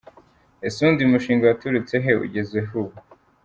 [0.65, 2.11] Ese ubundi uyu mushinga waturutse he?
[2.25, 2.97] ugeze he ubu?.